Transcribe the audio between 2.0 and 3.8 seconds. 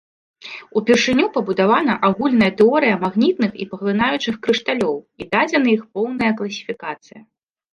агульная тэорыя магнітных і